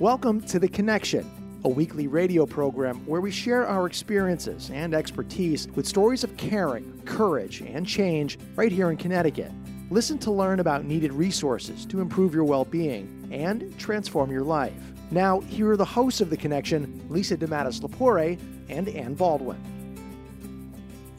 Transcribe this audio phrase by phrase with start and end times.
[0.00, 1.28] Welcome to The Connection,
[1.64, 7.02] a weekly radio program where we share our experiences and expertise with stories of caring,
[7.04, 9.50] courage, and change right here in Connecticut.
[9.90, 14.72] Listen to learn about needed resources to improve your well being and transform your life.
[15.10, 19.60] Now, here are the hosts of The Connection, Lisa DeMattis Lapore and Ann Baldwin.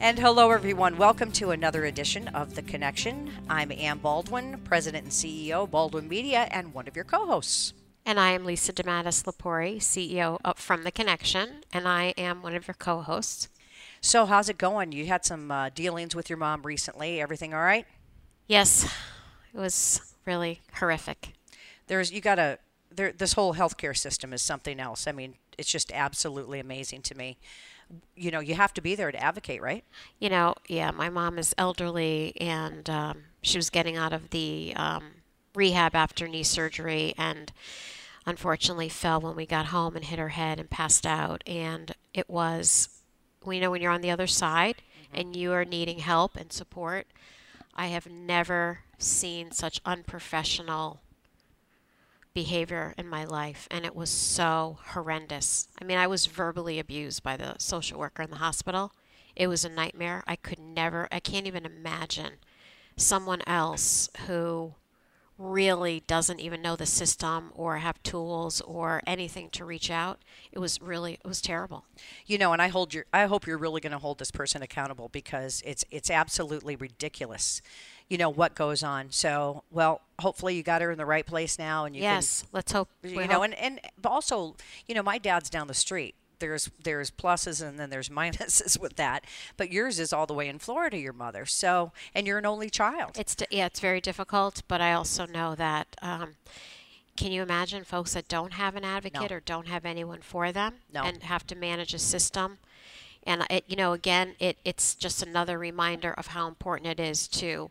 [0.00, 0.96] And hello, everyone.
[0.96, 3.30] Welcome to another edition of The Connection.
[3.46, 7.74] I'm Ann Baldwin, President and CEO, Baldwin Media, and one of your co hosts.
[8.10, 12.56] And I am Lisa Demattis Lapori, CEO of From The Connection, and I am one
[12.56, 13.48] of your co hosts.
[14.00, 14.90] So, how's it going?
[14.90, 17.20] You had some uh, dealings with your mom recently.
[17.20, 17.86] Everything all right?
[18.48, 18.84] Yes,
[19.54, 21.34] it was really horrific.
[21.86, 22.58] There's, you got to,
[22.92, 25.06] there, this whole healthcare system is something else.
[25.06, 27.38] I mean, it's just absolutely amazing to me.
[28.16, 29.84] You know, you have to be there to advocate, right?
[30.18, 34.72] You know, yeah, my mom is elderly and um, she was getting out of the
[34.74, 35.12] um,
[35.54, 37.52] rehab after knee surgery and
[38.26, 41.42] unfortunately fell when we got home and hit her head and passed out.
[41.46, 42.88] And it was,
[43.44, 45.20] we know when you're on the other side mm-hmm.
[45.20, 47.06] and you are needing help and support,
[47.74, 51.00] I have never seen such unprofessional
[52.32, 55.68] behavior in my life and it was so horrendous.
[55.80, 58.92] I mean, I was verbally abused by the social worker in the hospital.
[59.34, 60.22] It was a nightmare.
[60.26, 62.34] I could never I can't even imagine
[62.96, 64.74] someone else who
[65.40, 70.20] really doesn't even know the system or have tools or anything to reach out.
[70.52, 71.84] It was really it was terrible.
[72.26, 74.62] You know and i hold your i hope you're really going to hold this person
[74.62, 77.62] accountable because it's it's absolutely ridiculous
[78.08, 79.10] you know what goes on.
[79.10, 82.50] So well hopefully you got her in the right place now and you yes can,
[82.52, 84.56] let's hope you know and and also
[84.86, 88.96] you know my dad's down the street there's there's pluses and then there's minuses with
[88.96, 89.24] that.
[89.56, 91.46] But yours is all the way in Florida, your mother.
[91.46, 93.18] So and you're an only child.
[93.18, 94.62] It's yeah, it's very difficult.
[94.66, 95.96] But I also know that.
[96.02, 96.36] Um,
[97.16, 99.36] can you imagine folks that don't have an advocate no.
[99.36, 101.02] or don't have anyone for them no.
[101.02, 102.56] and have to manage a system?
[103.24, 107.28] And it, you know, again, it, it's just another reminder of how important it is
[107.28, 107.70] to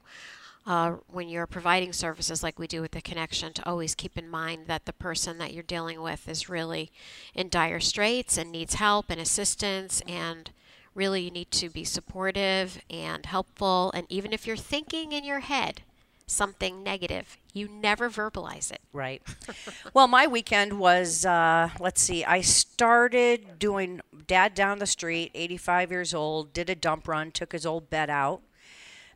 [0.65, 4.29] uh, when you're providing services like we do with the connection to always keep in
[4.29, 6.91] mind that the person that you're dealing with is really
[7.33, 10.51] in dire straits and needs help and assistance and
[10.93, 13.91] really you need to be supportive and helpful.
[13.93, 15.81] And even if you're thinking in your head
[16.29, 18.81] something negative you never verbalize it.
[18.93, 19.21] Right.
[19.93, 25.91] Well my weekend was uh, let's see i started doing dad down the street 85
[25.91, 28.41] years old did a dump run took his old bed out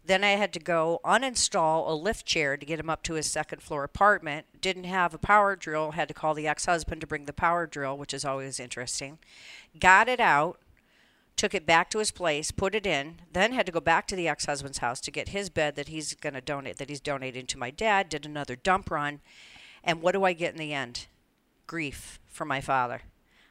[0.06, 3.30] then I had to go uninstall a lift chair to get him up to his
[3.30, 4.46] second floor apartment.
[4.60, 7.66] Didn't have a power drill, had to call the ex husband to bring the power
[7.66, 9.20] drill, which is always interesting.
[9.80, 10.60] Got it out,
[11.38, 14.16] took it back to his place, put it in, then had to go back to
[14.16, 17.00] the ex husband's house to get his bed that he's going to donate, that he's
[17.00, 19.22] donating to my dad, did another dump run.
[19.84, 21.08] And what do I get in the end?
[21.66, 23.04] Grief from my father.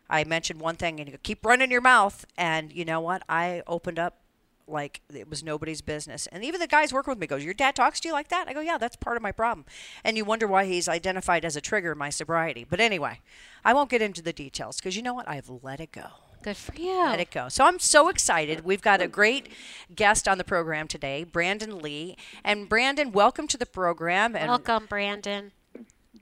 [0.09, 2.27] I mentioned one thing and you keep running your mouth.
[2.37, 3.23] And you know what?
[3.29, 4.22] I opened up
[4.67, 6.27] like it was nobody's business.
[6.29, 8.49] And even the guys working with me goes, "Your dad talks to you like that?"
[8.49, 9.67] I go, "Yeah, that's part of my problem."
[10.05, 12.65] And you wonder why he's identified as a trigger in my sobriety.
[12.69, 13.21] But anyway,
[13.65, 15.29] I won't get into the details because you know what?
[15.29, 16.07] I've let it go.
[16.43, 17.05] Good for you.
[17.05, 17.49] Let it go.
[17.49, 18.65] So I'm so excited.
[18.65, 19.49] We've got a great
[19.95, 22.17] guest on the program today, Brandon Lee.
[22.43, 24.35] And Brandon, welcome to the program.
[24.35, 25.53] And welcome, Brandon.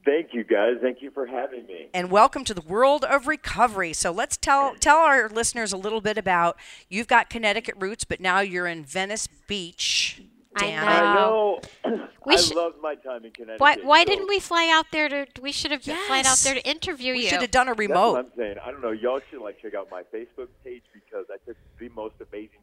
[0.05, 0.77] Thank you, guys.
[0.81, 1.89] Thank you for having me.
[1.93, 3.93] And welcome to the world of recovery.
[3.93, 6.57] So let's tell tell our listeners a little bit about
[6.89, 10.23] you've got Connecticut roots, but now you're in Venice Beach.
[10.57, 10.87] Dan.
[10.87, 11.61] I know.
[12.27, 13.61] We I sh- loved my time in Connecticut.
[13.61, 15.27] Why, why so didn't we fly out there to?
[15.41, 16.07] We should have yes.
[16.07, 17.29] flown out there to interview we you.
[17.31, 18.15] should have done a remote.
[18.15, 18.57] That's what I'm saying.
[18.63, 18.91] I don't know.
[18.91, 22.60] Y'all should like check out my Facebook page because I took the most amazing sunset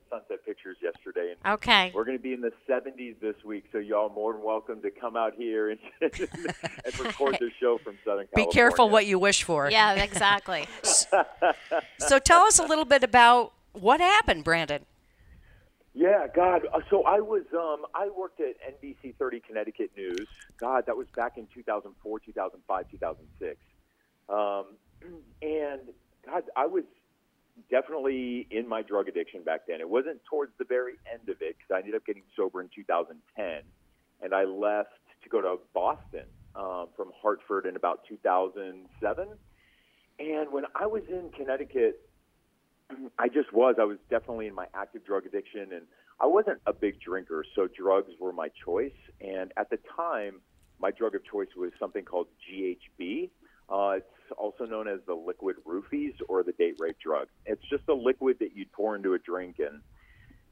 [0.47, 1.33] pictures yesterday.
[1.33, 1.91] And okay.
[1.93, 4.89] We're going to be in the 70s this week, so y'all more than welcome to
[4.89, 8.47] come out here and, and record the show from Southern California.
[8.47, 9.69] Be careful what you wish for.
[9.69, 10.65] Yeah, exactly.
[10.83, 14.85] so tell us a little bit about what happened, Brandon.
[15.93, 16.61] Yeah, God.
[16.73, 20.27] Uh, so I was, um, I worked at NBC 30 Connecticut News.
[20.57, 23.59] God, that was back in 2004, 2005, 2006.
[24.29, 24.65] Um,
[25.41, 25.81] and
[26.25, 26.83] God, I was
[27.69, 29.79] definitely in my drug addiction back then.
[29.79, 32.69] It wasn't towards the very end of it because I ended up getting sober in
[32.73, 33.45] 2010,
[34.21, 34.89] and I left
[35.23, 39.27] to go to Boston um, from Hartford in about 2007.
[40.19, 41.99] And when I was in Connecticut,
[43.19, 43.75] I just was.
[43.79, 45.85] I was definitely in my active drug addiction, and
[46.19, 48.97] I wasn't a big drinker, so drugs were my choice.
[49.21, 50.41] And at the time,
[50.79, 53.29] my drug of choice was something called GHB.
[53.69, 54.05] Uh, it's
[54.37, 57.27] also known as the liquid roofies or the date rape drug.
[57.45, 59.81] It's just a liquid that you'd pour into a drink and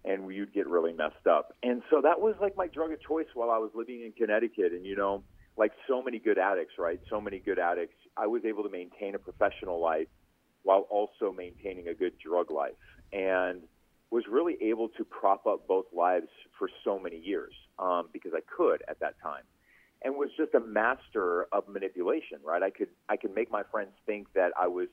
[0.03, 1.56] and you'd get really messed up.
[1.63, 4.71] And so that was like my drug of choice while I was living in Connecticut.
[4.71, 5.23] And you know,
[5.57, 7.00] like so many good addicts, right?
[7.09, 10.07] So many good addicts, I was able to maintain a professional life
[10.63, 12.73] while also maintaining a good drug life.
[13.11, 13.61] And
[14.11, 18.39] was really able to prop up both lives for so many years um, because I
[18.56, 19.44] could at that time,
[20.06, 22.38] and was just a master of manipulation.
[22.44, 22.63] Right?
[22.63, 24.88] I could I could make my friends think that I was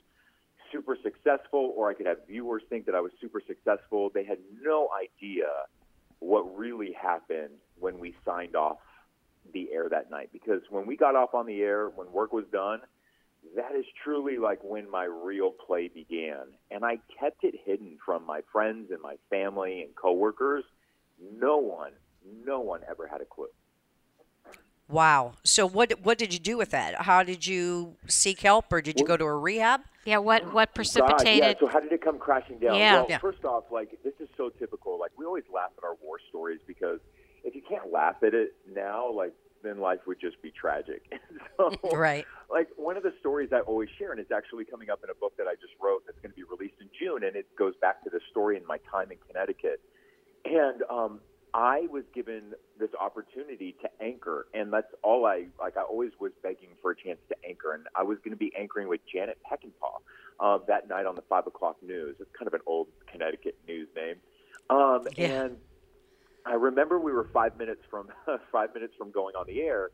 [0.73, 4.11] super successful, or I could have viewers think that I was super successful.
[4.12, 5.44] They had no idea
[6.19, 8.79] what really happened when we signed off
[9.53, 10.31] the air that night.
[10.32, 12.81] Because when we got off on the air, when work was done,
[13.56, 16.47] that is truly like when my real play began.
[16.70, 20.64] And I kept it hidden from my friends and my family and coworkers.
[21.38, 21.93] No one,
[22.47, 23.49] no one ever had a clue.
[24.88, 25.34] Wow.
[25.44, 27.02] So what what did you do with that?
[27.02, 29.81] How did you seek help, or did you go to a rehab?
[30.05, 30.19] Yeah.
[30.19, 31.38] What what God, precipitated?
[31.38, 31.55] yeah.
[31.61, 32.76] So how did it come crashing down?
[32.76, 32.94] Yeah.
[32.94, 33.19] Well, Yeah.
[33.19, 34.99] first off, like this is so typical.
[34.99, 37.00] Like we always laugh at our war stories because
[37.44, 39.32] if you can't laugh at it now, like
[39.62, 41.02] then life would just be tragic.
[41.56, 42.26] so, Right.
[42.50, 45.14] Like one of the stories I always share, and it's actually coming up in a
[45.14, 47.75] book that I just wrote that's going to be released in June, and it goes
[47.81, 49.81] back to the story in my time in Connecticut.
[50.44, 51.20] And um,
[51.54, 55.76] I was given this opportunity to anchor, and that's all I like.
[55.76, 58.52] I always was begging for a chance to anchor, and I was going to be
[58.58, 60.00] anchoring with Janet Peckinpaugh
[60.40, 62.16] uh, that night on the five o'clock news.
[62.20, 64.16] It's kind of an old Connecticut news name,
[64.70, 65.44] um, Yeah.
[65.44, 65.56] and
[66.46, 68.08] I remember we were five minutes from
[68.52, 69.90] five minutes from going on the air,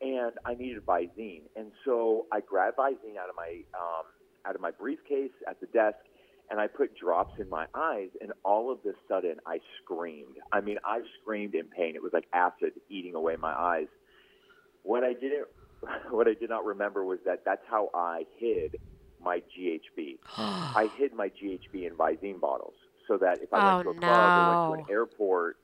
[0.00, 4.04] and I needed Visine, and so I grabbed Visine out of my um,
[4.46, 5.98] out of my briefcase at the desk,
[6.50, 10.36] and I put drops in my eyes, and all of a sudden I screamed.
[10.52, 11.94] I mean, I screamed in pain.
[11.94, 13.86] It was like acid eating away my eyes.
[14.82, 15.46] What I didn't,
[16.10, 18.72] what I did not remember was that that's how I hid
[19.22, 20.18] my GHB.
[20.38, 22.74] I hid my GHB in Visine bottles
[23.06, 25.56] so that if I oh, went Oh, to a club or went to an airport,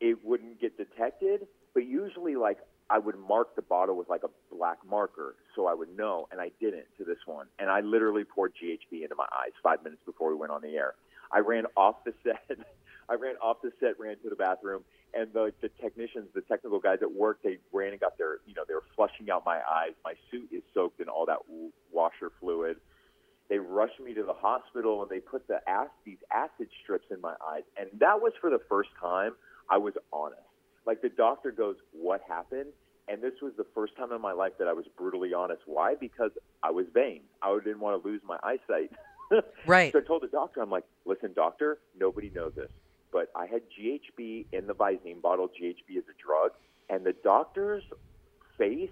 [0.00, 1.46] it wouldn't get detected.
[1.74, 2.58] But usually, like
[2.90, 6.40] I would mark the bottle with like a black marker so I would know, and
[6.40, 7.46] I didn't to this one.
[7.58, 10.74] And I literally poured GHB into my eyes five minutes before we went on the
[10.76, 10.94] air.
[11.32, 12.58] I ran off the set.
[13.10, 16.78] I ran off the set, ran to the bathroom, and the, the technicians, the technical
[16.78, 19.60] guys at work, they ran and got their, you know, they were flushing out my
[19.68, 19.92] eyes.
[20.04, 21.38] My suit is soaked in all that
[21.90, 22.76] washer fluid.
[23.48, 27.20] They rushed me to the hospital and they put the ac- these acid strips in
[27.20, 29.32] my eyes, and that was for the first time
[29.70, 30.47] I was honest.
[30.88, 32.72] Like the doctor goes, "What happened?"
[33.08, 35.60] And this was the first time in my life that I was brutally honest.
[35.66, 35.94] Why?
[35.94, 36.30] Because
[36.62, 37.20] I was vain.
[37.42, 38.90] I didn't want to lose my eyesight.
[39.66, 39.92] Right.
[39.92, 42.70] So I told the doctor, I'm like, listen, doctor, nobody knows this,
[43.12, 45.48] but I had GHB in the Visine bottle.
[45.48, 46.52] GHB is a drug.
[46.88, 47.82] And the doctor's
[48.56, 48.88] face,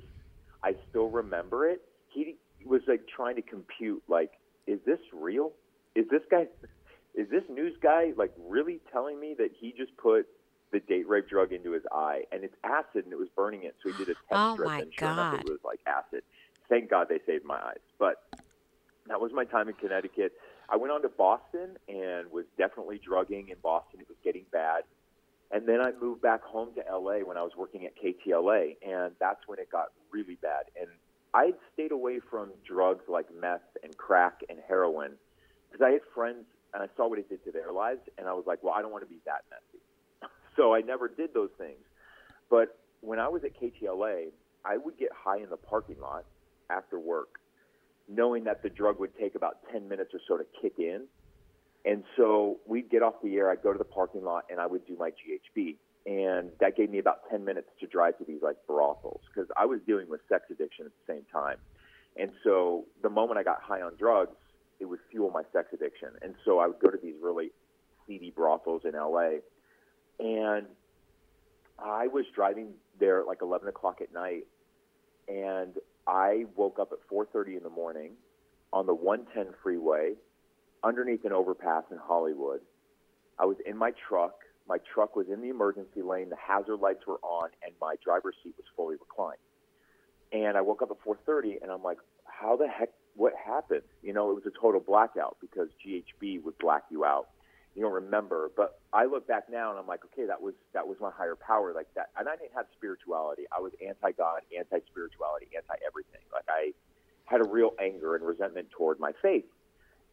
[0.63, 1.81] I still remember it.
[2.09, 4.33] He was like trying to compute, like,
[4.67, 5.53] is this real?
[5.95, 6.49] Is this guy,
[7.15, 10.27] is this news guy like really telling me that he just put
[10.73, 13.75] the date rape drug into his eye and it's acid and it was burning it?
[13.83, 15.41] So he did a test Oh, strip my and sure enough God.
[15.41, 16.23] it was like acid.
[16.69, 17.79] Thank God they saved my eyes.
[17.99, 18.17] But
[19.07, 20.33] that was my time in Connecticut.
[20.69, 24.01] I went on to Boston and was definitely drugging in Boston.
[24.01, 24.83] It was getting bad.
[25.53, 29.13] And then I moved back home to LA when I was working at KTLA, and
[29.21, 30.65] that's when it got really bad.
[30.79, 30.89] And
[31.35, 35.13] I'd stayed away from drugs like meth and crack and heroin
[35.71, 38.33] because I had friends and I saw what it did to their lives, and I
[38.33, 39.81] was like, well, I don't want to be that messy.
[40.57, 41.85] So I never did those things.
[42.51, 44.29] But when I was at KTLA,
[44.65, 46.25] I would get high in the parking lot
[46.71, 47.41] after work
[48.09, 51.03] knowing that the drug would take about 10 minutes or so to kick in.
[51.85, 54.67] And so we'd get off the air, I'd go to the parking lot, and I
[54.67, 55.77] would do my GHB.
[56.07, 59.67] And that gave me about 10 minutes to drive to these like brothels because I
[59.67, 61.57] was dealing with sex addiction at the same time.
[62.17, 64.37] And so the moment I got high on drugs,
[64.79, 66.11] it would fuel my sex addiction.
[66.23, 67.51] And so I would go to these really
[68.07, 69.41] seedy brothels in LA.
[70.19, 70.67] And
[71.79, 74.47] I was driving there at like 11 o'clock at night,
[75.29, 75.75] and
[76.07, 78.13] I woke up at 4:30 in the morning
[78.73, 80.15] on the 110 freeway
[80.83, 82.61] underneath an overpass in Hollywood.
[83.39, 84.45] I was in my truck.
[84.69, 86.31] My truck was in the emergency lane.
[86.31, 89.39] The hazard lights were on, and my driver's seat was fully reclined.
[90.33, 92.93] And I woke up at 4:30, and I'm like, "How the heck?
[93.15, 97.29] What happened?" You know, it was a total blackout because GHB would black you out.
[97.77, 98.51] You don't remember.
[98.57, 101.37] But I look back now and I'm like, okay, that was that was my higher
[101.37, 102.09] power, like that.
[102.19, 103.43] And I didn't have spirituality.
[103.57, 106.23] I was anti-God, anti-spirituality, anti-everything.
[106.33, 106.73] Like I
[107.27, 109.45] had a real anger and resentment toward my faith.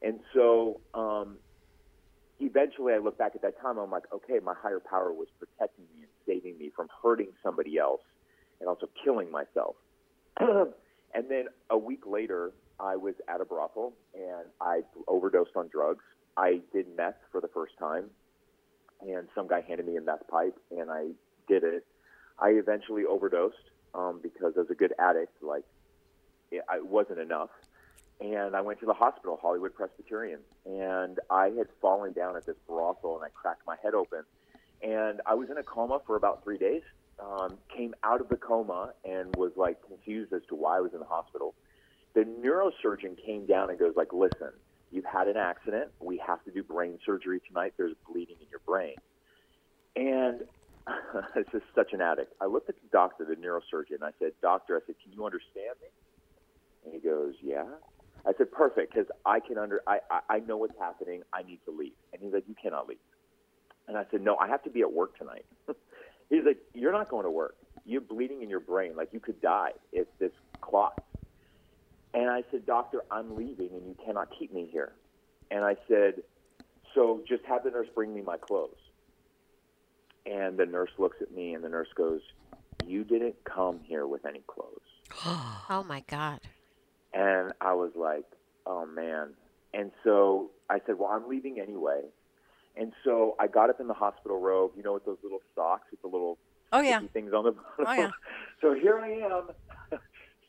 [0.01, 1.37] And so um,
[2.41, 5.85] eventually I look back at that time, I'm like, okay, my higher power was protecting
[5.95, 8.01] me and saving me from hurting somebody else
[8.59, 9.75] and also killing myself.
[10.39, 16.03] and then a week later, I was at a brothel and I overdosed on drugs.
[16.37, 18.05] I did meth for the first time,
[19.01, 21.09] and some guy handed me a meth pipe, and I
[21.47, 21.85] did it.
[22.39, 23.55] I eventually overdosed
[23.93, 25.63] um, because as a good addict, like
[26.51, 27.49] it, it wasn't enough
[28.19, 32.55] and I went to the hospital, Hollywood Presbyterian, and I had fallen down at this
[32.67, 34.23] brothel and I cracked my head open,
[34.81, 36.81] and I was in a coma for about three days.
[37.19, 40.93] Um, came out of the coma and was like confused as to why I was
[40.93, 41.53] in the hospital.
[42.15, 44.51] The neurosurgeon came down and goes like, "Listen,
[44.93, 45.91] you've had an accident.
[45.99, 47.73] We have to do brain surgery tonight.
[47.77, 48.95] There's bleeding in your brain."
[49.95, 50.41] And
[51.35, 52.33] this is such an addict.
[52.41, 53.95] I looked at the doctor, the neurosurgeon.
[53.95, 55.87] And I said, "Doctor, I said, can you understand me?"
[56.85, 57.65] And he goes, "Yeah."
[58.25, 61.23] I said, perfect, because I can under, I, I, I know what's happening.
[61.33, 61.93] I need to leave.
[62.13, 62.99] And he's like, you cannot leave.
[63.87, 65.45] And I said, no, I have to be at work tonight.
[66.29, 67.55] he's like, you're not going to work.
[67.85, 68.95] You're bleeding in your brain.
[68.95, 70.31] Like you could die if this
[70.61, 70.95] clots.
[72.13, 74.93] And I said, doctor, I'm leaving and you cannot keep me here.
[75.49, 76.21] And I said,
[76.93, 78.77] so just have the nurse bring me my clothes.
[80.25, 82.21] And the nurse looks at me and the nurse goes,
[82.87, 84.79] you didn't come here with any clothes.
[85.25, 86.39] oh my God.
[87.13, 88.25] And I was like,
[88.65, 89.33] oh man.
[89.73, 92.01] And so I said, well, I'm leaving anyway.
[92.75, 95.87] And so I got up in the hospital robe, you know, with those little socks
[95.91, 96.37] with the little
[96.71, 97.01] Oh yeah.
[97.13, 97.85] things on the bottom.
[97.87, 98.09] Oh yeah.
[98.61, 99.49] so here I am,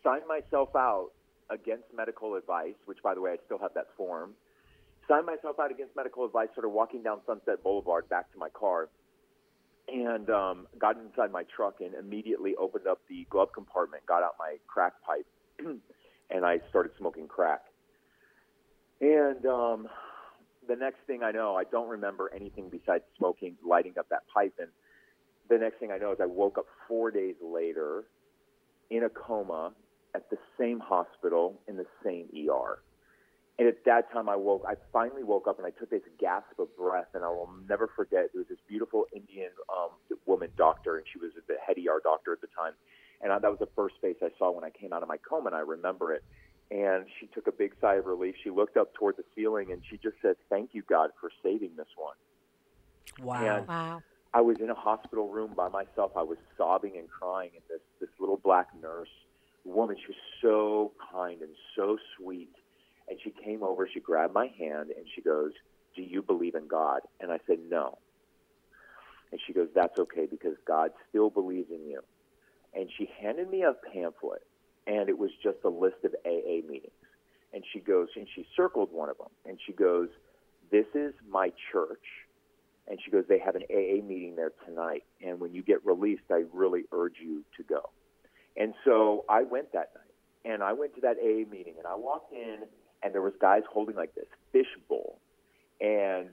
[0.02, 1.10] signed myself out
[1.50, 4.32] against medical advice, which by the way, I still have that form.
[5.08, 8.48] Signed myself out against medical advice, sort of walking down Sunset Boulevard back to my
[8.48, 8.88] car,
[9.88, 14.36] and um, got inside my truck and immediately opened up the glove compartment, got out
[14.38, 15.26] my crack pipe,
[16.30, 17.60] and I started smoking crack.
[19.00, 19.88] And um,
[20.66, 24.54] the next thing I know, I don't remember anything besides smoking, lighting up that pipe.
[24.58, 24.68] And
[25.50, 28.04] the next thing I know is I woke up four days later
[28.90, 29.72] in a coma
[30.14, 32.78] at the same hospital in the same ER.
[33.58, 34.64] And at that time, I woke.
[34.66, 37.88] I finally woke up and I took this gasp of breath, and I will never
[37.94, 38.24] forget.
[38.34, 39.90] It was this beautiful Indian um,
[40.26, 42.72] woman doctor, and she was the head ER doctor at the time.
[43.22, 45.18] And I, that was the first face I saw when I came out of my
[45.18, 46.24] coma, and I remember it.
[46.72, 48.34] And she took a big sigh of relief.
[48.42, 51.76] She looked up toward the ceiling, and she just said, "Thank you, God, for saving
[51.76, 52.16] this one."
[53.22, 53.56] Wow.
[53.58, 54.02] And Wow.
[54.34, 56.10] I was in a hospital room by myself.
[56.16, 59.08] I was sobbing and crying, and this this little black nurse
[59.64, 62.54] woman, she was so kind and so sweet.
[63.08, 65.52] And she came over, she grabbed my hand, and she goes,
[65.94, 67.98] "Do you believe in God?" And I said, "No."
[69.30, 72.02] And she goes, "That's okay because God still believes in you."
[72.72, 74.46] And she handed me a pamphlet,
[74.86, 76.92] and it was just a list of AA meetings.
[77.52, 80.08] And she goes, and she circled one of them, and she goes,
[80.70, 82.26] "This is my church."
[82.86, 85.04] And she goes, they have an AA meeting there tonight.
[85.24, 87.90] And when you get released, I really urge you to go.
[88.56, 90.52] And so I went that night.
[90.52, 91.74] And I went to that AA meeting.
[91.78, 92.58] And I walked in,
[93.02, 95.18] and there was guys holding like this fish bowl.
[95.80, 96.28] And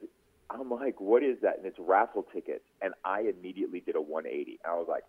[0.49, 1.57] I'm like, what is that?
[1.57, 2.65] And it's raffle tickets.
[2.81, 4.59] And I immediately did a 180.
[4.65, 5.03] I was like,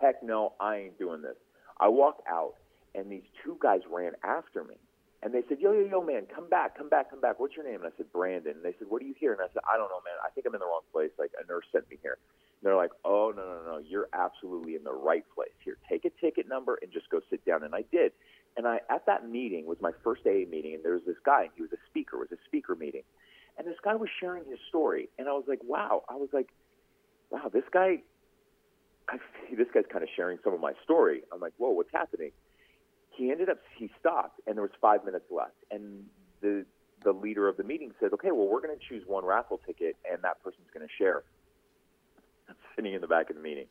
[0.00, 1.36] heck no, I ain't doing this.
[1.78, 2.54] I walk out,
[2.94, 4.76] and these two guys ran after me.
[5.22, 7.40] And they said, yo, yo, yo, man, come back, come back, come back.
[7.40, 7.82] What's your name?
[7.82, 8.52] And I said, Brandon.
[8.56, 9.32] And they said, what are you here?
[9.32, 10.14] And I said, I don't know, man.
[10.24, 11.10] I think I'm in the wrong place.
[11.18, 12.18] Like, a nurse sent me here.
[12.62, 13.78] They're like, oh, no, no, no.
[13.78, 15.52] You're absolutely in the right place.
[15.64, 17.62] Here, take a ticket number and just go sit down.
[17.62, 18.12] And I did.
[18.56, 21.42] And I, at that meeting was my first AA meeting, and there was this guy,
[21.42, 22.16] and he was a speaker.
[22.16, 23.02] It was a speaker meeting.
[23.58, 25.08] And this guy was sharing his story.
[25.18, 26.02] And I was like, wow.
[26.08, 26.48] I was like,
[27.30, 27.98] wow, this guy,
[29.08, 29.18] I,
[29.56, 31.22] this guy's kind of sharing some of my story.
[31.32, 32.32] I'm like, whoa, what's happening?
[33.16, 36.04] he ended up he stopped and there was five minutes left and
[36.40, 36.64] the
[37.04, 39.96] the leader of the meeting said okay well we're going to choose one raffle ticket
[40.10, 41.22] and that person's going to share
[42.48, 43.66] i'm sitting in the back of the meeting.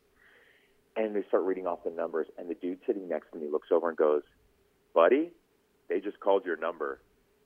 [0.98, 3.68] And they start reading off the numbers and the dude sitting next to me looks
[3.72, 4.24] over and goes
[4.94, 5.32] buddy
[5.90, 7.02] they just called your number.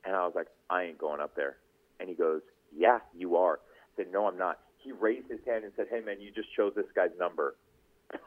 [0.05, 1.57] And i was like i ain't going up there.
[2.00, 2.41] And he goes
[2.75, 3.55] yeah you are.
[3.55, 4.59] I said no i'm not.
[4.77, 7.55] He raised his hand and said hey man you just chose this guy's number.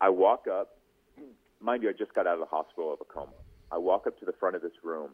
[0.00, 0.70] I walk up.
[1.60, 3.32] Mind you, I just got out of the hospital of a coma.
[3.72, 5.10] I walk up to the front of this room.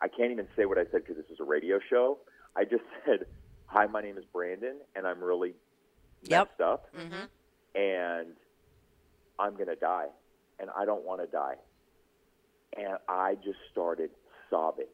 [0.00, 2.18] I can't even say what I said because this is a radio show.
[2.56, 3.26] I just said,
[3.66, 5.54] "Hi, my name is Brandon, and I'm really
[6.22, 6.48] Yep.
[6.48, 7.28] messed up, Mhm.
[7.74, 8.36] and
[9.38, 10.08] I'm gonna die,
[10.58, 11.58] and I don't want to die."
[12.76, 14.10] And I just started
[14.50, 14.88] sobbing.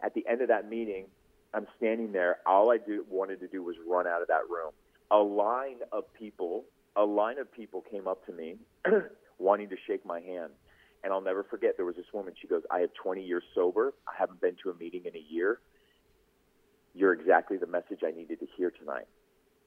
[0.00, 1.10] At the end of that meeting,
[1.54, 2.40] I'm standing there.
[2.46, 4.72] All I do, wanted to do was run out of that room.
[5.10, 8.58] A line of people, a line of people came up to me
[9.38, 10.52] wanting to shake my hand.
[11.04, 12.34] And I'll never forget, there was this woman.
[12.40, 13.94] She goes, I have 20 years sober.
[14.08, 15.60] I haven't been to a meeting in a year.
[16.94, 19.06] You're exactly the message I needed to hear tonight.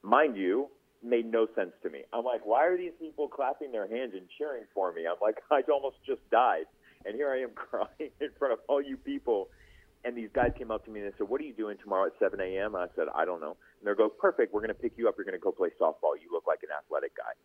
[0.04, 0.70] Mind you,
[1.04, 2.04] made no sense to me.
[2.14, 5.06] I'm like, why are these people clapping their hands and cheering for me?
[5.08, 6.66] I'm like, I almost just died.
[7.06, 9.48] And here I am crying in front of all you people.
[10.06, 12.08] And these guys came up to me and they said, What are you doing tomorrow
[12.08, 12.76] at 7 a.m.?
[12.76, 13.58] And I said, I don't know.
[13.80, 14.54] And they go, Perfect.
[14.54, 15.16] We're going to pick you up.
[15.18, 16.16] You're going to go play softball.
[16.16, 17.36] You look like an athletic guy.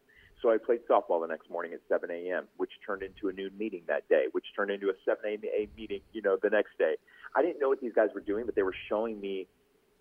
[0.43, 3.51] So I played softball the next morning at 7 a.m., which turned into a noon
[3.59, 5.69] meeting that day, which turned into a 7 a.m.
[5.77, 6.95] meeting, you know, the next day.
[7.35, 9.49] I didn't know what these guys were doing, but they were showing me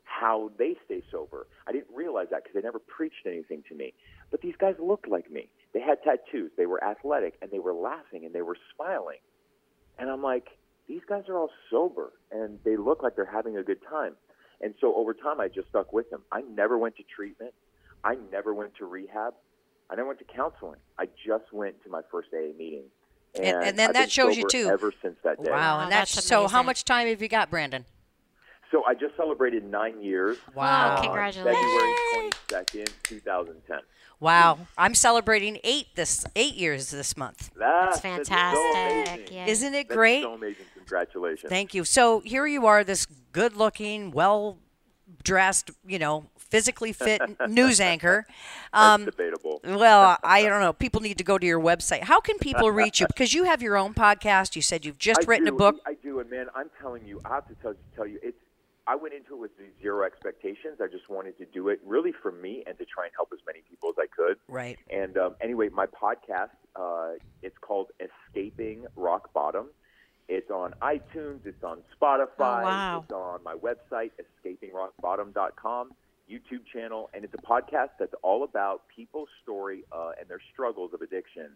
[0.04, 1.48] how they stay sober.
[1.68, 3.94] I didn't realize that because they never preached anything to me.
[4.32, 5.50] But these guys looked like me.
[5.74, 6.52] They had tattoos.
[6.58, 9.20] They were athletic, and they were laughing and they were smiling.
[9.98, 10.50] And I'm like,
[10.88, 14.16] these guys are all sober, and they look like they're having a good time.
[14.62, 16.22] And so over time, I just stuck with them.
[16.32, 17.54] I never went to treatment.
[18.04, 19.34] I never went to rehab.
[19.90, 20.80] I never went to counseling.
[20.98, 22.86] I just went to my first AA meeting.
[23.36, 24.70] And, and then I've that been shows you too.
[24.72, 25.50] Ever since that day.
[25.50, 26.48] Wow, and oh, that's, that's so.
[26.48, 27.86] How much time have you got, Brandon?
[28.74, 30.38] So I just celebrated nine years.
[30.56, 30.96] Wow.
[30.98, 31.64] On congratulations.
[31.64, 33.78] February 22nd, 2010.
[34.20, 37.52] Wow, I'm celebrating eight this eight years this month.
[37.56, 39.28] That's, That's fantastic, amazing.
[39.36, 39.46] yeah.
[39.46, 40.24] Isn't it That's great?
[40.24, 40.66] so amazing.
[40.76, 41.50] Congratulations.
[41.50, 41.84] Thank you.
[41.84, 48.26] So here you are, this good-looking, well-dressed, you know, physically fit news anchor.
[48.74, 49.60] That's Um, debatable.
[49.66, 50.74] well, I don't know.
[50.74, 52.02] People need to go to your website.
[52.04, 53.08] How can people reach you?
[53.08, 54.56] Because you have your own podcast.
[54.56, 55.76] You said you've just I written do, a book.
[55.86, 58.38] I do, and man, I'm telling you, I have to tell, tell you, it's.
[58.86, 60.80] I went into it with zero expectations.
[60.82, 63.40] I just wanted to do it really for me and to try and help as
[63.46, 64.38] many people as I could.
[64.48, 64.78] Right.
[64.90, 69.68] And um, anyway, my podcast, uh, it's called Escaping Rock Bottom.
[70.28, 71.46] It's on iTunes.
[71.46, 72.28] It's on Spotify.
[72.40, 73.04] Oh, wow.
[73.04, 74.12] It's on my website,
[74.46, 75.92] escapingrockbottom.com,
[76.30, 80.94] YouTube channel, and it's a podcast that's all about people's story uh, and their struggles
[80.94, 81.52] of addiction.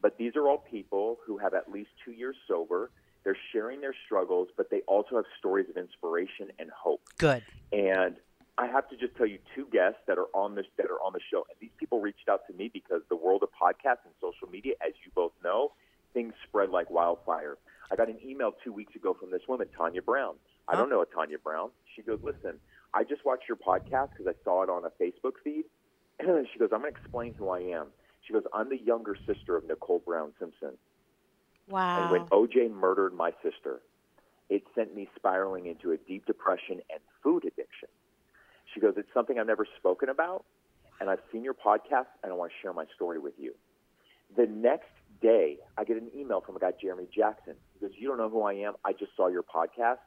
[0.00, 2.90] But these are all people who have at least two years sober.
[3.28, 7.02] They're sharing their struggles, but they also have stories of inspiration and hope.
[7.18, 7.42] Good.
[7.72, 8.16] And
[8.56, 11.12] I have to just tell you two guests that are on this that are on
[11.12, 11.44] the show.
[11.50, 14.76] And these people reached out to me because the world of podcasts and social media,
[14.80, 15.72] as you both know,
[16.14, 17.58] things spread like wildfire.
[17.92, 20.36] I got an email two weeks ago from this woman, Tanya Brown.
[20.66, 21.68] I don't know a Tanya Brown.
[21.94, 22.58] She goes, "Listen,
[22.94, 25.64] I just watched your podcast because I saw it on a Facebook feed."
[26.18, 27.88] And she goes, "I'm going to explain who I am."
[28.22, 30.78] She goes, "I'm the younger sister of Nicole Brown Simpson."
[32.02, 33.80] And when OJ murdered my sister,
[34.48, 37.88] it sent me spiraling into a deep depression and food addiction.
[38.72, 40.44] She goes, It's something I've never spoken about,
[41.00, 43.54] and I've seen your podcast, and I want to share my story with you.
[44.36, 47.54] The next day, I get an email from a guy, Jeremy Jackson.
[47.74, 48.74] He goes, You don't know who I am?
[48.84, 49.98] I just saw your podcast.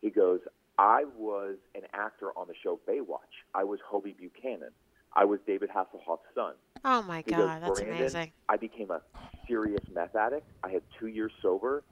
[0.00, 0.40] He goes,
[0.78, 3.18] I was an actor on the show Baywatch.
[3.54, 4.70] I was Hobie Buchanan.
[5.14, 6.54] I was David Hasselhoff's son.
[6.84, 8.32] Oh my He goes, God, that's amazing.
[8.48, 9.00] I became a
[9.48, 10.50] serious meth addict.
[10.62, 11.82] I had two years sober.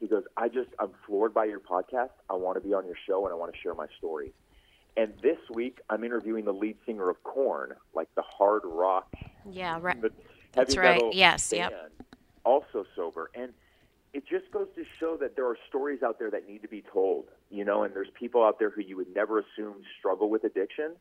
[0.00, 2.10] He goes, I just, I'm floored by your podcast.
[2.28, 4.32] I want to be on your show and I want to share my story.
[4.96, 9.14] And this week, I'm interviewing the lead singer of Korn, like the hard rock,
[9.50, 9.96] Yeah, right.
[10.52, 11.02] That's right.
[11.12, 11.92] Yes, band, yep.
[12.44, 13.30] also sober.
[13.34, 13.52] And
[14.12, 16.82] it just goes to show that there are stories out there that need to be
[16.92, 20.44] told, you know, and there's people out there who you would never assume struggle with
[20.44, 20.96] addiction.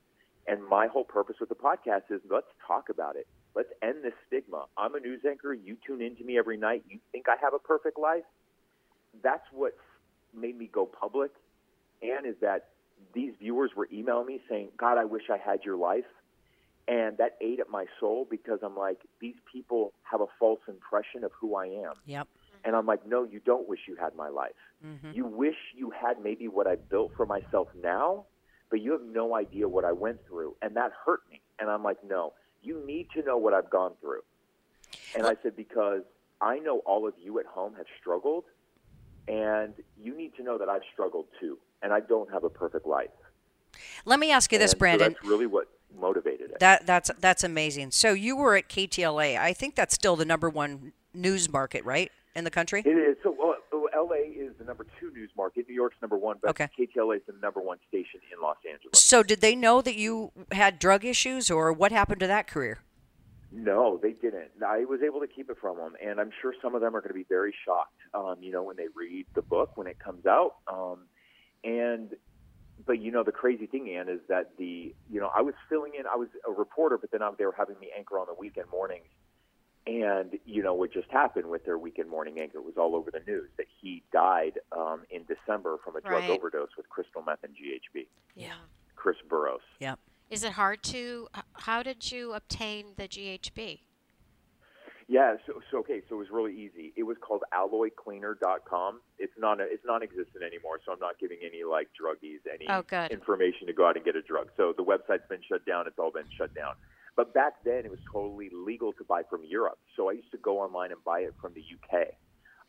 [0.48, 3.28] And my whole purpose with the podcast is let's talk about it.
[3.56, 4.66] Let's end this stigma.
[4.78, 5.54] I'm a news anchor.
[5.54, 6.84] You tune into me every night.
[6.88, 8.24] You think I have a perfect life.
[9.22, 9.76] That's what
[10.34, 11.32] made me go public.
[12.02, 12.70] And is that
[13.14, 16.06] these viewers were emailing me saying, God, I wish I had your life.
[16.88, 21.24] And that ate at my soul because I'm like, these people have a false impression
[21.24, 21.94] of who I am.
[22.06, 22.28] Yep.
[22.64, 24.52] And I'm like, no, you don't wish you had my life.
[24.86, 25.12] Mm-hmm.
[25.14, 28.26] You wish you had maybe what I built for myself now,
[28.70, 30.56] but you have no idea what I went through.
[30.62, 31.42] And that hurt me.
[31.60, 34.22] And I'm like, no, you need to know what I've gone through.
[35.16, 36.02] And I said, because
[36.42, 38.46] I know all of you at home have struggled,
[39.28, 41.58] and you need to know that I've struggled too.
[41.82, 43.10] And I don't have a perfect life.
[44.06, 45.14] Let me ask you this, And so Brandon.
[45.14, 45.68] that's really what
[46.00, 46.60] motivated it.
[46.60, 47.92] That that's that's amazing.
[47.92, 49.38] So you were at KTLA.
[49.40, 52.84] I think that's still the number one news market, right, in the country?
[52.86, 53.18] It is.
[53.24, 53.56] So well,
[53.96, 55.68] LA is the number two news market.
[55.68, 56.70] New York's number one, but Okay.
[56.78, 59.04] KTLA is the number one station in Los Angeles.
[59.04, 62.80] So did they know that you had drug issues, or what happened to that career?
[63.52, 64.52] No, they didn't.
[64.66, 67.02] I was able to keep it from them, and I'm sure some of them are
[67.02, 68.00] going to be very shocked.
[68.14, 70.56] Um, you know, when they read the book when it comes out.
[70.72, 71.00] Um,
[71.64, 72.16] and
[72.86, 75.94] but you know, the crazy thing, Ann, is that the you know I was filling
[76.00, 76.06] in.
[76.08, 78.68] I was a reporter, but then I, they were having me anchor on the weekend
[78.72, 79.06] mornings.
[79.88, 83.10] And you know what just happened with their weekend morning anchor it was all over
[83.10, 86.30] the news that he died um, in December from a drug Right.
[86.30, 88.08] overdose with crystal meth and GHB.
[88.36, 88.54] Yeah.
[88.96, 89.64] Chris Burrous.
[89.80, 89.98] Yep.
[90.30, 91.28] Is it hard to?
[91.54, 93.80] How did you obtain the GHB?
[95.08, 96.94] Yeah, so, so okay, so it was really easy.
[96.96, 99.02] It was called alloycleaner.com.
[99.20, 103.68] It's non it's non-existent anymore, so I'm not giving any like druggies any Oh, information
[103.68, 104.50] to go out and get a drug.
[104.56, 105.88] So the website's been shut down.
[105.88, 106.76] It's all been shut down.
[107.16, 109.80] But back then, it was totally legal to buy from Europe.
[109.96, 112.08] So I used to go online and buy it from the UK.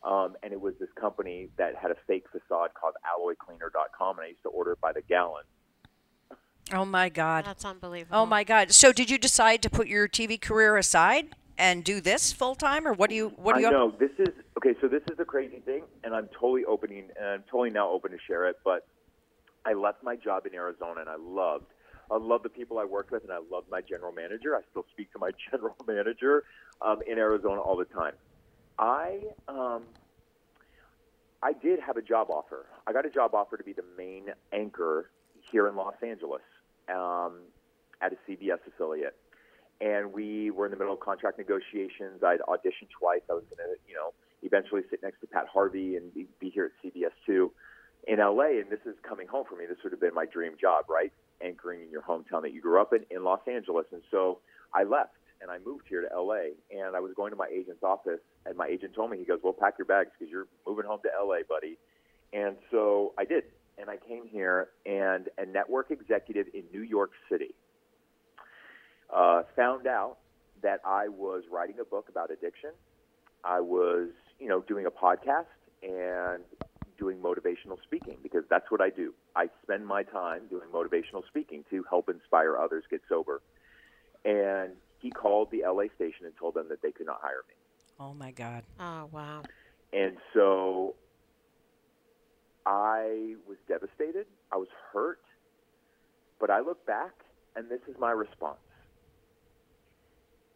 [0.03, 4.29] Um, and it was this company that had a fake facade called alloycleaner.com, and I
[4.29, 5.43] used to order it by the gallon.
[6.73, 7.45] Oh my God.
[7.45, 8.17] That's unbelievable.
[8.17, 8.71] Oh my God.
[8.71, 12.87] So did you decide to put your TV career aside and do this full time,
[12.87, 13.33] or what do you?
[13.37, 13.67] What do you?
[13.67, 14.73] I know this is okay.
[14.81, 18.11] So this is the crazy thing, and I'm totally opening, and I'm totally now open
[18.11, 18.57] to share it.
[18.63, 18.87] But
[19.65, 21.65] I left my job in Arizona, and I loved,
[22.11, 24.55] I loved the people I worked with, and I loved my general manager.
[24.55, 26.43] I still speak to my general manager
[26.81, 28.13] um, in Arizona all the time.
[28.77, 29.83] I um,
[31.41, 32.65] I did have a job offer.
[32.87, 35.09] I got a job offer to be the main anchor
[35.51, 36.41] here in Los Angeles
[36.89, 37.39] um,
[38.01, 39.15] at a CBS affiliate
[39.81, 42.23] and we were in the middle of contract negotiations.
[42.23, 43.21] I'd auditioned twice.
[43.29, 46.49] I was going to, you know, eventually sit next to Pat Harvey and be, be
[46.49, 47.51] here at CBS two
[48.13, 48.61] in LA.
[48.61, 49.65] And this is coming home for me.
[49.67, 51.11] This would have been my dream job, right?
[51.41, 53.85] Anchoring in your hometown that you grew up in, in Los Angeles.
[53.91, 54.39] And so
[54.73, 56.53] I left and I moved here to LA.
[56.71, 59.39] And I was going to my agent's office, and my agent told me, he goes,
[59.43, 61.77] "Well, pack your bags because you're moving home to LA, buddy."
[62.31, 63.43] And so I did.
[63.77, 67.55] And I came here, and a network executive in New York City
[69.13, 70.17] uh, found out
[70.61, 72.69] that I was writing a book about addiction.
[73.43, 75.45] I was, you know, doing a podcast
[75.83, 76.43] and
[77.03, 79.13] doing motivational speaking because that's what I do.
[79.35, 83.41] I spend my time doing motivational speaking to help inspire others get sober.
[84.23, 87.55] And he called the LA station and told them that they could not hire me.
[87.99, 88.63] Oh my God.
[88.79, 89.41] Oh wow.
[89.91, 90.95] And so
[92.65, 94.27] I was devastated.
[94.53, 95.19] I was hurt.
[96.39, 97.11] But I look back,
[97.57, 98.57] and this is my response.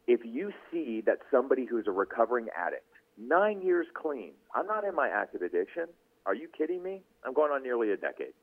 [0.07, 4.95] If you see that somebody who's a recovering addict, nine years clean, I'm not in
[4.95, 5.87] my active addiction.
[6.27, 7.01] Are you kidding me?
[7.25, 8.33] I'm going on nearly a decade.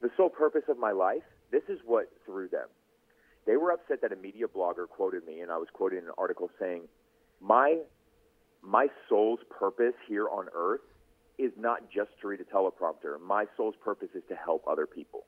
[0.00, 2.68] The sole purpose of my life, this is what threw them.
[3.44, 6.12] They were upset that a media blogger quoted me, and I was quoted in an
[6.16, 6.82] article saying,
[7.40, 7.78] My
[8.62, 10.80] my soul's purpose here on earth
[11.38, 13.20] is not just to read a teleprompter.
[13.20, 15.24] My soul's purpose is to help other people.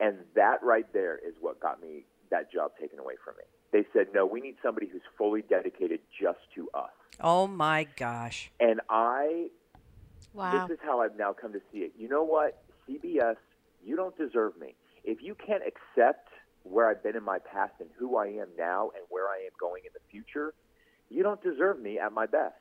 [0.00, 3.44] And that right there is what got me that job taken away from me.
[3.72, 6.90] They said, no, we need somebody who's fully dedicated just to us.
[7.20, 8.50] Oh my gosh.
[8.60, 9.48] And I,
[10.38, 10.68] Wow.
[10.68, 11.92] this is how I've now come to see it.
[11.98, 12.62] You know what?
[12.88, 13.36] CBS,
[13.84, 14.76] you don't deserve me.
[15.02, 16.28] If you can't accept
[16.62, 19.50] where I've been in my past and who I am now and where I am
[19.58, 20.54] going in the future,
[21.10, 22.54] you don't deserve me at my best.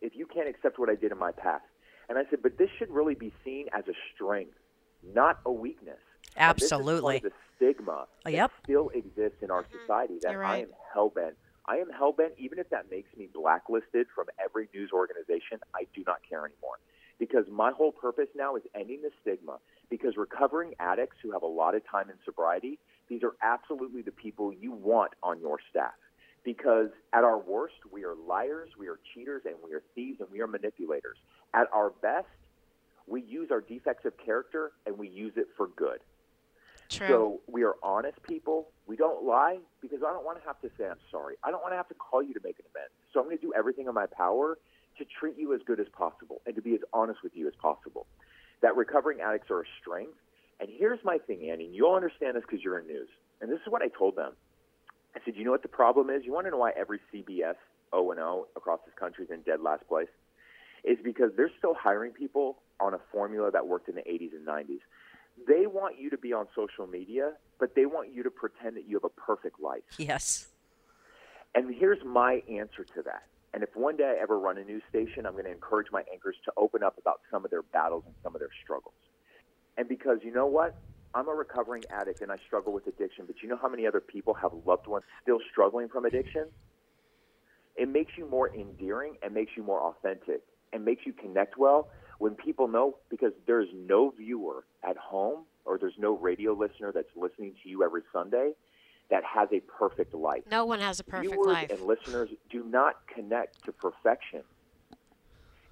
[0.00, 1.64] If you can't accept what I did in my past.
[2.08, 4.54] And I said, but this should really be seen as a strength,
[5.14, 5.98] not a weakness.
[6.36, 7.18] And this is part Absolutely.
[7.20, 8.52] the stigma that Yep.
[8.62, 9.78] still exists in our mm-hmm.
[9.80, 11.34] society that You're I am hell bent.
[11.66, 15.58] I am hell bent, even if that makes me blacklisted from every news organization.
[15.74, 16.78] I do not care anymore
[17.18, 19.58] because my whole purpose now is ending the stigma.
[19.90, 24.12] Because recovering addicts who have a lot of time in sobriety, these are absolutely the
[24.12, 25.92] people you want on your staff.
[26.44, 30.28] Because at our worst, we are liars, we are cheaters, and we are thieves, and
[30.30, 31.16] we are manipulators.
[31.54, 32.26] At our best,
[33.06, 36.00] we use our defects of character and we use it for good.
[36.88, 37.08] True.
[37.08, 38.68] So we are honest people.
[38.86, 41.36] We don't lie because I don't want to have to say I'm sorry.
[41.42, 42.92] I don't want to have to call you to make an amends.
[43.12, 44.58] So I'm going to do everything in my power
[44.98, 47.54] to treat you as good as possible and to be as honest with you as
[47.60, 48.06] possible.
[48.62, 50.16] That recovering addicts are a strength.
[50.60, 53.08] And here's my thing, Andy, and you'll understand this because you're in news.
[53.40, 54.32] And this is what I told them.
[55.16, 56.24] I said, you know what the problem is?
[56.24, 57.56] You want to know why every CBS
[57.92, 60.08] O and O across this country is in dead last place?
[60.84, 64.46] Is because they're still hiring people on a formula that worked in the 80s and
[64.46, 64.80] 90s.
[65.48, 68.88] They want you to be on social media, but they want you to pretend that
[68.88, 69.82] you have a perfect life.
[69.98, 70.46] Yes.
[71.54, 73.24] And here's my answer to that.
[73.54, 76.02] And if one day I ever run a news station, I'm going to encourage my
[76.12, 78.94] anchors to open up about some of their battles and some of their struggles.
[79.78, 80.74] And because you know what?
[81.14, 84.00] I'm a recovering addict and I struggle with addiction, but you know how many other
[84.00, 86.46] people have loved ones still struggling from addiction?
[87.76, 90.40] It makes you more endearing and makes you more authentic
[90.72, 91.86] and makes you connect well
[92.18, 97.06] when people know because there's no viewer at home or there's no radio listener that's
[97.16, 98.52] listening to you every Sunday
[99.10, 100.42] that has a perfect life.
[100.50, 101.70] no one has a perfect Viewers life.
[101.70, 104.42] and listeners do not connect to perfection.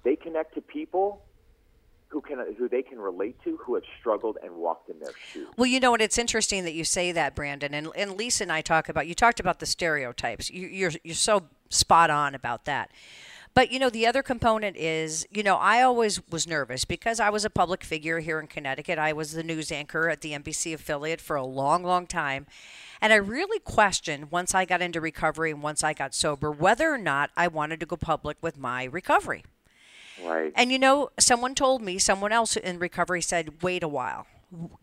[0.03, 1.23] They connect to people
[2.13, 5.47] who can who they can relate to who have struggled and walked in their shoes.
[5.57, 6.01] Well, you know what?
[6.01, 7.73] It's interesting that you say that, Brandon.
[7.73, 9.07] And, and Lisa and I talk about.
[9.07, 10.51] You talked about the stereotypes.
[10.51, 12.91] You, you're you're so spot on about that.
[13.55, 17.29] But you know, the other component is, you know, I always was nervous because I
[17.29, 18.97] was a public figure here in Connecticut.
[18.97, 22.47] I was the news anchor at the NBC affiliate for a long, long time.
[22.99, 26.91] And I really questioned once I got into recovery and once I got sober whether
[26.91, 29.43] or not I wanted to go public with my recovery.
[30.23, 30.53] Right.
[30.55, 34.25] And you know, someone told me, someone else in recovery said, wait a while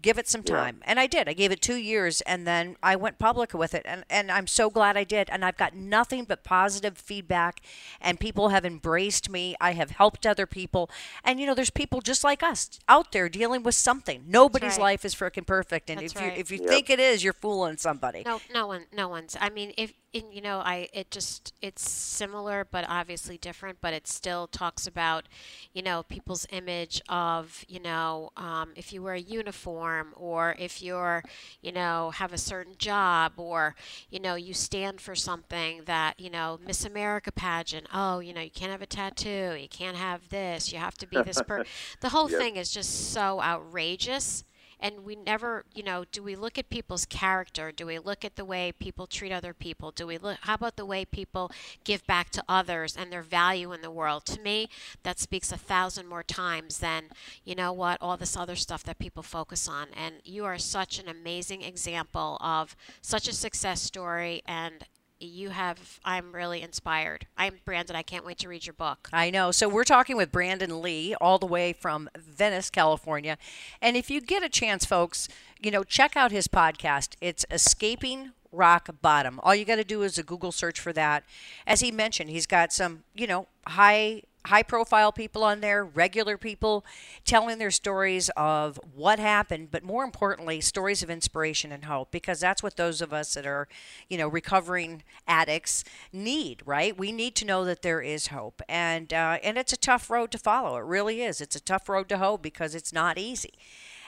[0.03, 0.81] give it some time.
[0.85, 1.29] And I did.
[1.29, 3.83] I gave it two years and then I went public with it.
[3.85, 5.31] And, and I'm so glad I did.
[5.31, 7.61] And I've got nothing but positive feedback
[8.01, 9.55] and people have embraced me.
[9.61, 10.91] I have helped other people.
[11.25, 14.25] And you know, there's people just like us out there dealing with something.
[14.27, 14.81] Nobody's right.
[14.81, 15.91] life is freaking perfect.
[15.91, 16.69] And That's if you if you Yep.
[16.69, 18.23] think it is, you're fooling somebody.
[18.27, 19.37] No, no one, no one's.
[19.41, 23.79] I mean, if in, you know, I it just it's similar, but obviously different.
[23.81, 25.27] But it still talks about,
[25.73, 30.83] you know, people's image of, you know, um, if you wear a uniform or if
[30.83, 31.23] you're,
[31.63, 33.75] you know, have a certain job or,
[34.11, 37.87] you know, you stand for something that, you know, Miss America pageant.
[37.93, 39.57] Oh, you know, you can't have a tattoo.
[39.59, 40.73] You can't have this.
[40.73, 41.67] You have to be this person.
[42.01, 44.45] the whole thing is just so outrageous
[44.81, 47.73] and we never you know do we look at people's character?
[47.73, 49.91] Do we look at the way people treat other people?
[49.91, 51.51] Do we look how about the way people
[51.85, 54.25] give back to others and their value in the world?
[54.27, 54.69] To me
[55.03, 57.05] that speaks a thousand more times than
[57.45, 59.89] you know what all this other stuff that people focus on.
[59.97, 64.85] And you are such an amazing example of such a success story and
[65.21, 69.31] you have i'm really inspired i'm brandon i can't wait to read your book I
[69.31, 69.51] know.
[69.51, 73.37] So we're talking with Brandon Lee, all the way from Venice, California.
[73.83, 75.29] And if you get a chance, folks,
[75.61, 77.17] you know, check out his podcast.
[77.21, 79.41] It's Escaping Rock Bottom.
[79.43, 81.25] All you got to do is a Google search for that.
[81.67, 86.39] As he mentioned, he's got some, you know, high high profile people on there, regular
[86.39, 86.85] people
[87.25, 92.41] telling their stories of what happened, but more importantly, stories of inspiration and hope because
[92.41, 93.69] that's what those of us that are,
[94.09, 96.97] you know, recovering addicts need, right?
[96.97, 98.63] We need to know that there is hope.
[98.69, 100.77] And uh, and it's a tough road to follow.
[100.77, 101.41] It really is.
[101.41, 103.53] It's a tough road to hoe because it's not easy.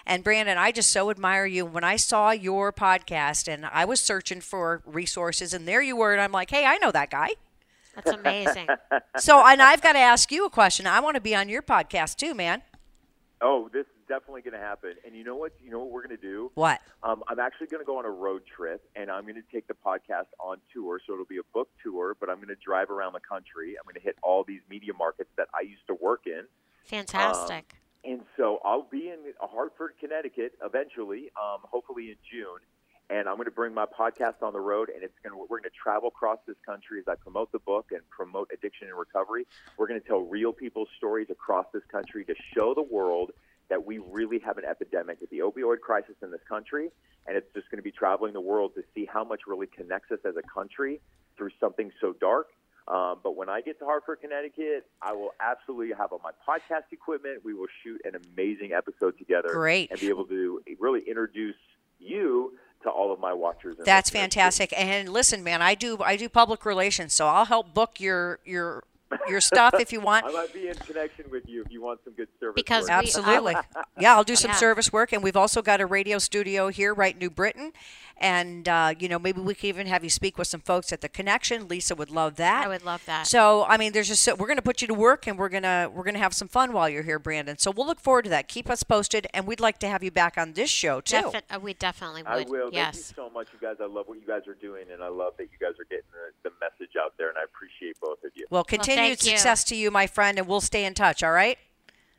[0.04, 1.64] And Brandon, I just so admire you.
[1.64, 6.12] When I saw your podcast and I was searching for resources and there you were
[6.12, 7.30] and I'm like, "Hey, I know that guy."
[7.94, 8.68] That's amazing
[9.18, 10.86] So, and I've got to ask you a question.
[10.86, 12.62] I want to be on your podcast too, man.
[13.40, 14.94] Oh, this is definitely going to happen.
[15.04, 15.52] And you know what?
[15.62, 16.50] You know what we're going to do?
[16.54, 16.80] What?
[17.02, 19.66] Um, I'm actually going to go on a road trip, and I'm going to take
[19.66, 21.00] the podcast on tour.
[21.06, 23.74] So it'll be a book tour, but I'm going to drive around the country.
[23.78, 26.44] I'm going to hit all these media markets that I used to work in.
[26.84, 27.74] fantastic
[28.04, 32.58] And so I'll be in Hartford, Connecticut eventually, um, hopefully in June.
[33.12, 35.60] And I'm going to bring my podcast on the road, and it's going to we're
[35.60, 38.98] going to travel across this country as I promote the book and promote addiction and
[38.98, 39.46] recovery.
[39.76, 43.32] We're going to tell real people's stories across this country to show the world
[43.68, 46.88] that we really have an epidemic with the opioid crisis in this country,
[47.26, 50.10] and it's just going to be traveling the world to see how much really connects
[50.10, 50.98] us as a country
[51.36, 52.48] through something so dark.
[52.88, 56.90] Um, but when I get to Hartford, Connecticut, I will absolutely have all my podcast
[56.92, 57.42] equipment.
[57.44, 59.90] We will shoot an amazing episode together, Great.
[59.90, 61.56] and be able to really introduce
[61.98, 63.76] you to all of my watchers.
[63.78, 64.72] And That's fantastic.
[64.76, 68.84] And listen, man, I do I do public relations, so I'll help book your your
[69.28, 70.24] your stuff if you want.
[70.28, 72.54] I might be in connection with you if you want some good service.
[72.56, 72.90] Because work.
[72.90, 73.54] we- Absolutely.
[73.98, 74.56] Yeah, I'll do some Yeah.
[74.56, 75.12] service work.
[75.12, 77.72] And we've also got a radio studio here, right, in New Britain.
[78.18, 81.00] And, uh, you know, maybe we can even have you speak with some folks at
[81.00, 81.66] the connection.
[81.66, 82.64] Lisa would love that.
[82.66, 83.26] I would love that.
[83.26, 85.48] So, I mean, there's just, so, we're going to put you to work and we're
[85.48, 87.58] going to, we're going to have some fun while you're here, Brandon.
[87.58, 88.46] So we'll look forward to that.
[88.46, 89.26] Keep us posted.
[89.34, 91.16] And we'd like to have you back on this show, too.
[91.32, 92.30] Defi- uh, we definitely would.
[92.30, 92.48] I would.
[92.50, 92.70] will.
[92.72, 92.94] Yes.
[92.94, 93.76] Thank you so much, you guys.
[93.80, 96.04] I love what you guys are doing, and I love that you guys are getting
[96.12, 98.46] the, the message out there, and I appreciate both of you.
[98.50, 99.30] Well, continued thank you.
[99.30, 101.58] success to you, my friend, and we'll stay in touch, all right?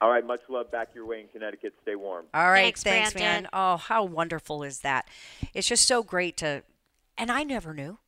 [0.01, 1.73] All right, much love back your way in Connecticut.
[1.83, 2.25] Stay warm.
[2.33, 3.43] All right, Thanks, thanks, Brandon.
[3.43, 3.49] man.
[3.53, 5.07] Oh, how wonderful is that?
[5.53, 6.63] It's just so great to,
[7.17, 7.99] and I never knew.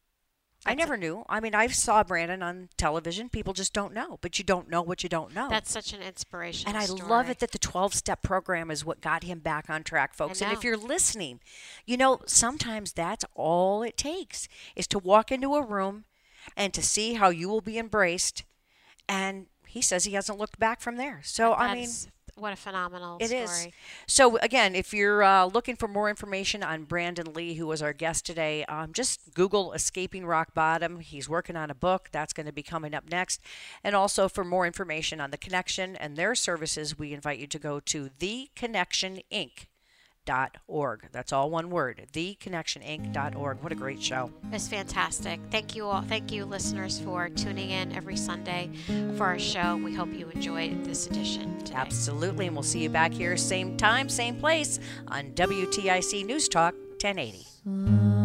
[0.67, 1.23] I never knew.
[1.29, 3.29] I mean, I saw Brandon on television.
[3.29, 5.47] People just don't know, but you don't know what you don't know.
[5.47, 7.07] That's such an inspirational and I story.
[7.07, 10.41] love it that the 12 step program is what got him back on track, folks.
[10.41, 11.39] And if you're listening,
[11.85, 16.05] you know, sometimes that's all it takes is to walk into a room
[16.55, 18.43] and to see how you will be embraced.
[19.07, 21.21] And he says he hasn't looked back from there.
[21.23, 21.89] So, I mean,
[22.37, 23.43] what a phenomenal it story.
[23.43, 23.67] is.
[24.07, 27.93] So again, if you're uh, looking for more information on Brandon Lee, who was our
[27.93, 32.45] guest today, um, just Google "Escaping Rock Bottom." He's working on a book that's going
[32.45, 33.39] to be coming up next.
[33.83, 37.59] And also for more information on the Connection and their services, we invite you to
[37.59, 38.09] go to
[40.25, 41.07] theconnectioninc.org.
[41.11, 42.07] That's all one word.
[42.13, 43.61] Theconnectioninc.org.
[43.61, 44.31] What a great show!
[44.51, 45.39] It's fantastic.
[45.51, 46.01] Thank you all.
[46.01, 48.69] Thank you, listeners, for tuning in every Sunday
[49.17, 49.77] for our show.
[49.77, 51.75] We hope you enjoyed this edition today.
[51.75, 56.73] Absolutely, and we'll see you back here same time, same place on WTIC News Talk
[57.01, 58.24] 1080.